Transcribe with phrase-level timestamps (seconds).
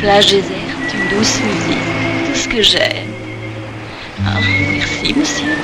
[0.00, 1.78] plage déserte, une douce musique,
[2.26, 3.12] tout ce que j'aime.
[4.24, 4.38] Ah,
[4.72, 5.56] merci, monsieur.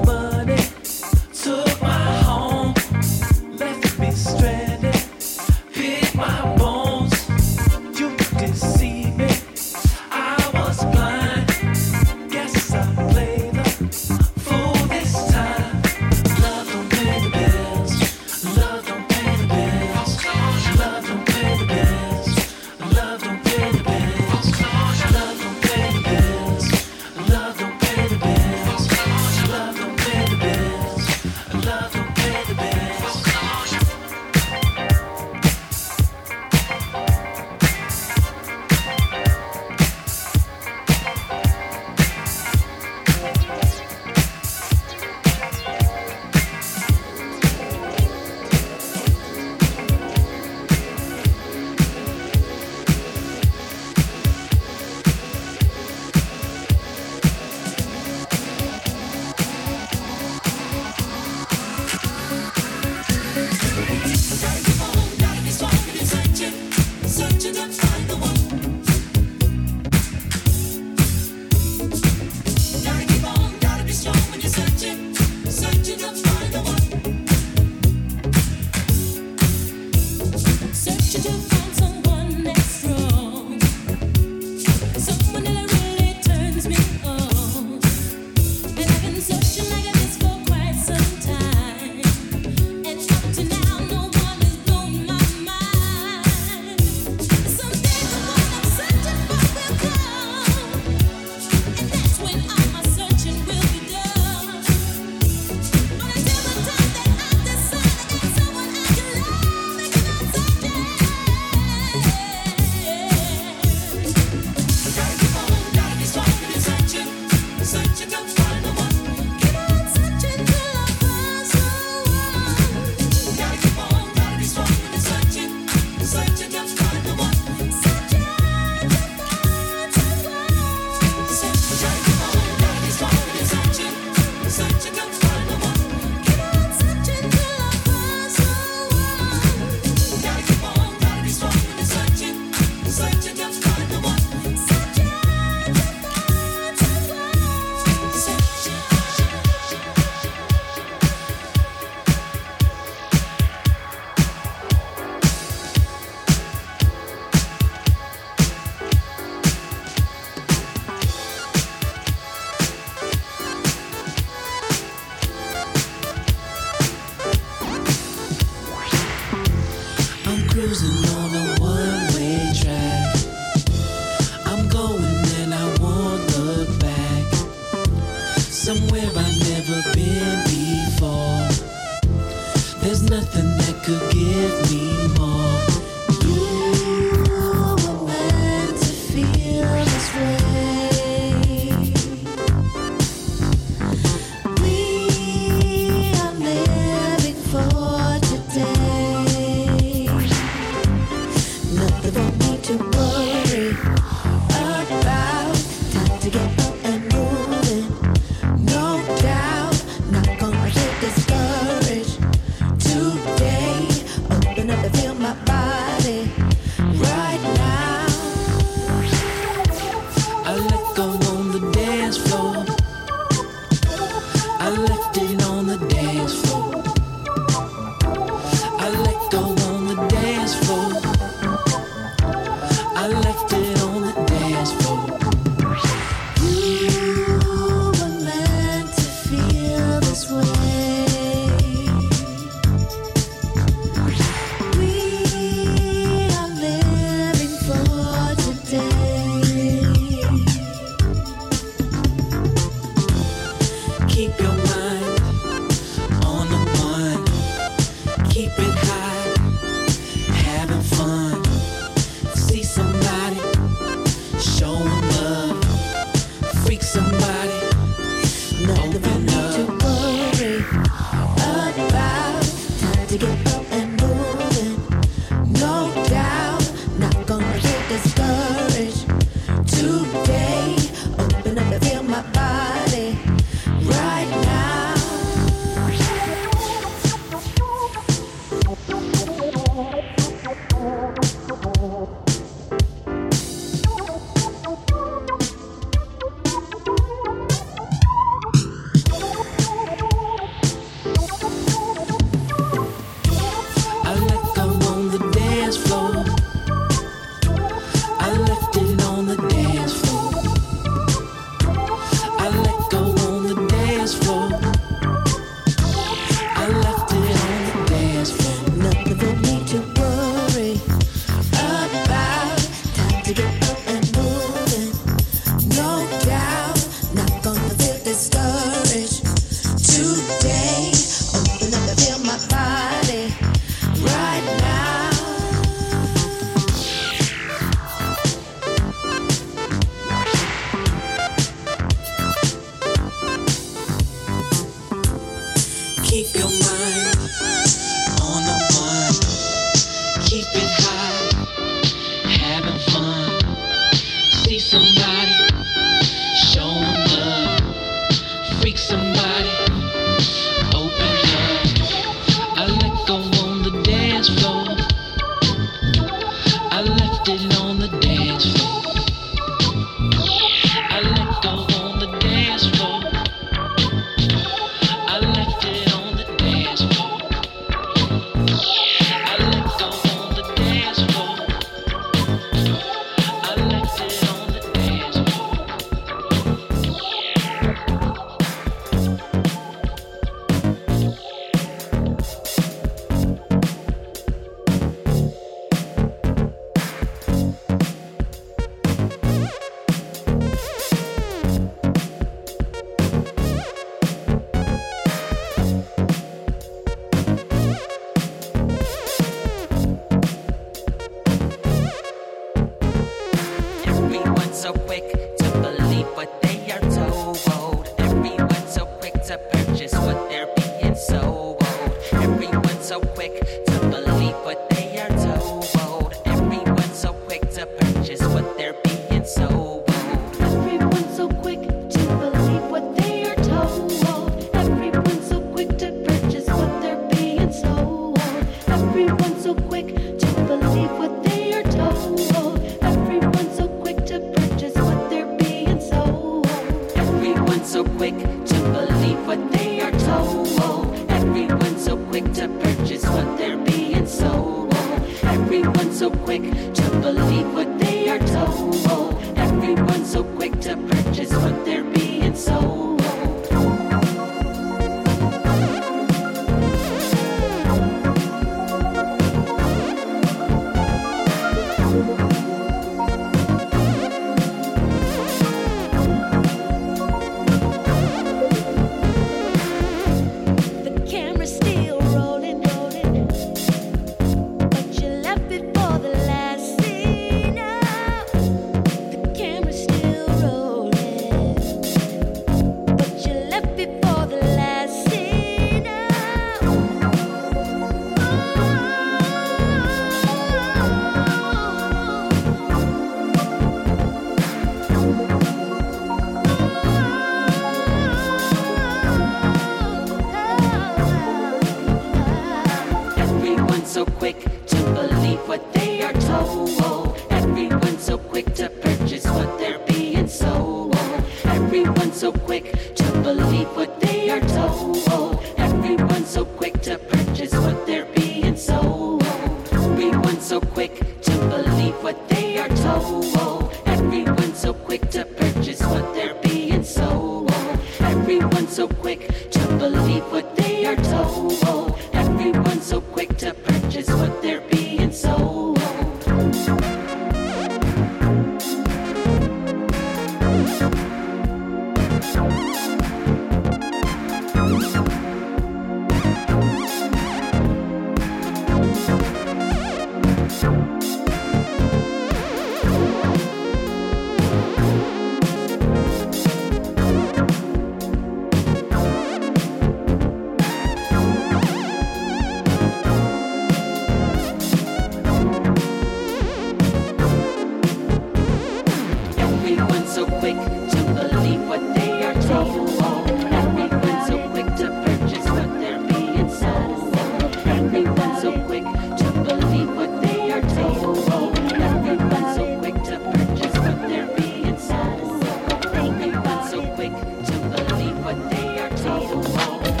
[598.23, 600.00] but they are total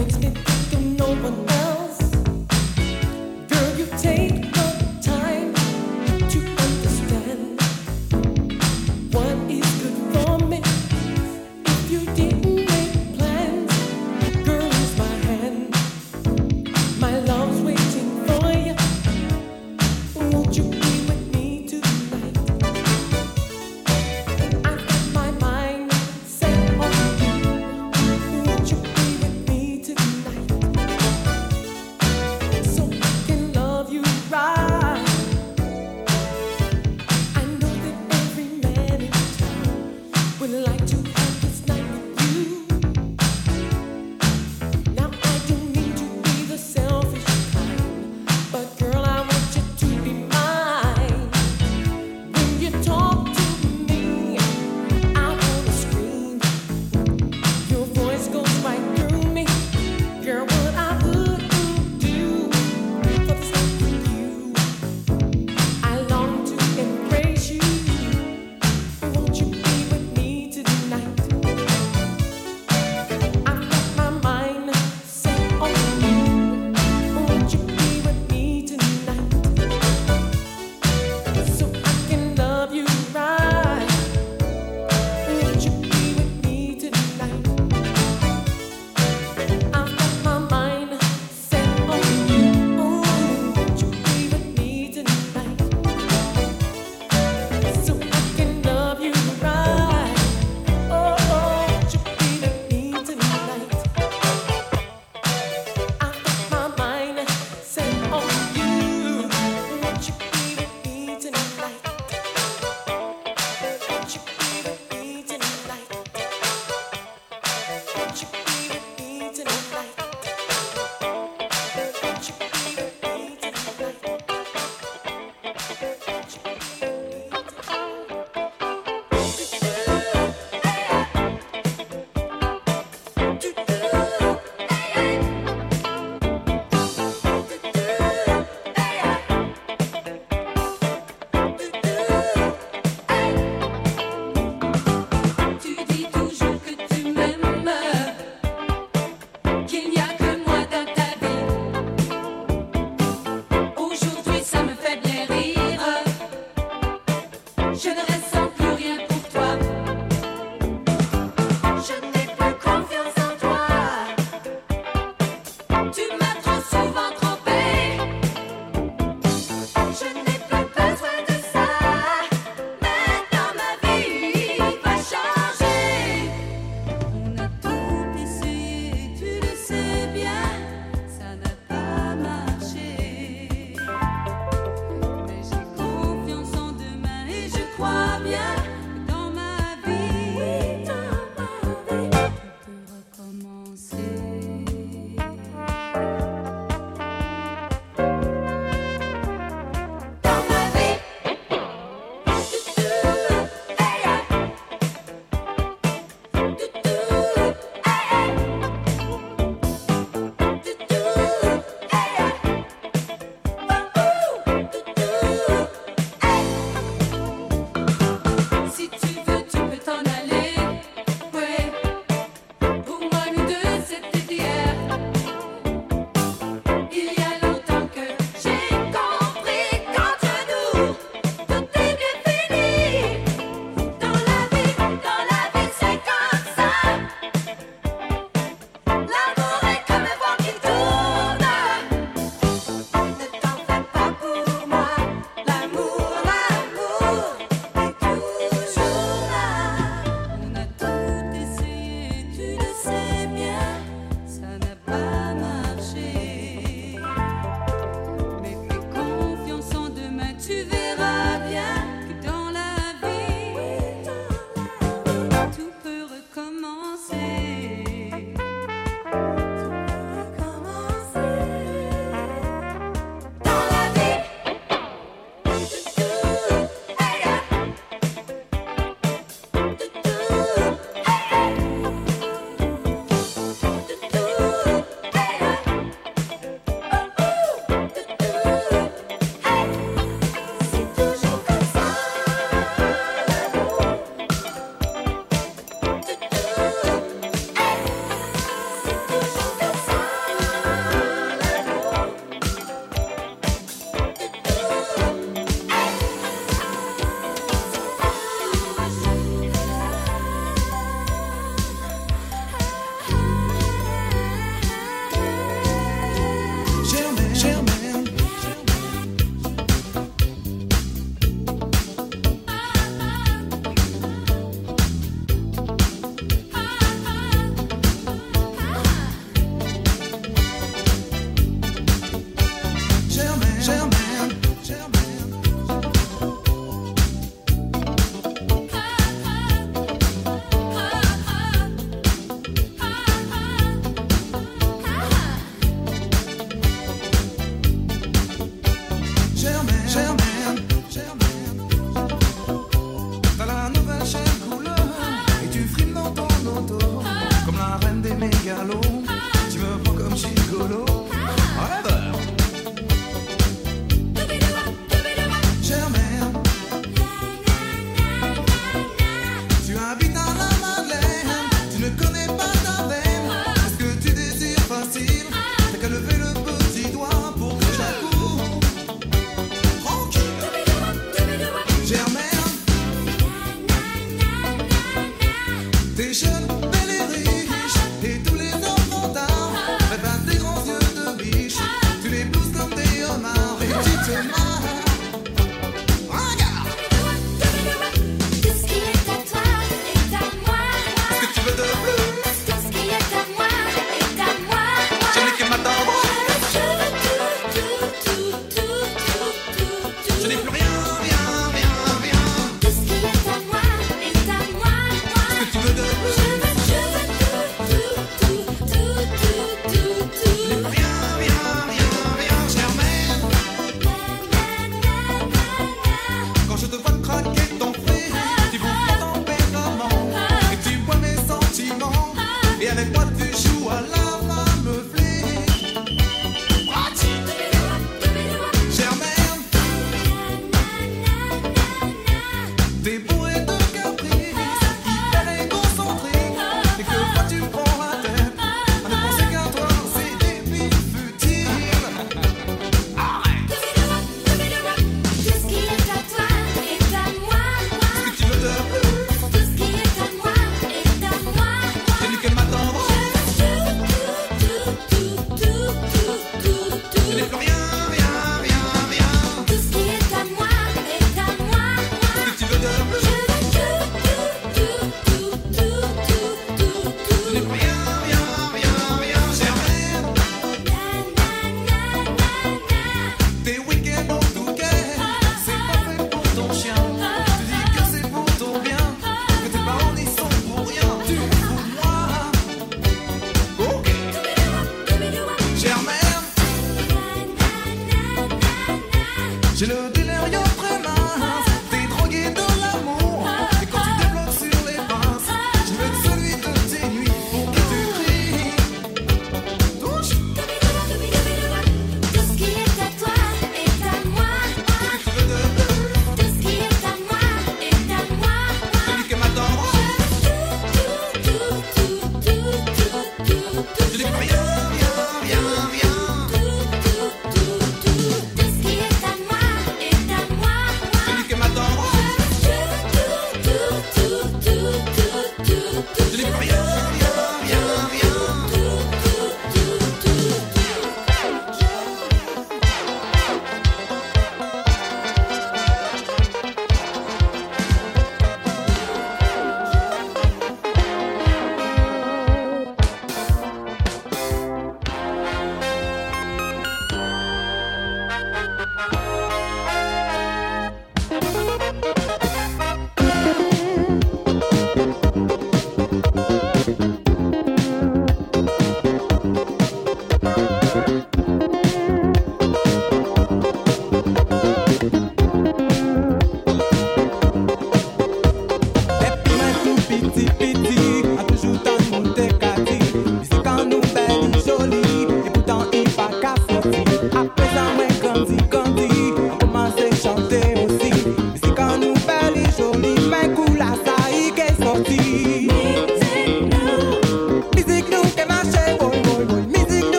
[0.00, 0.49] makes me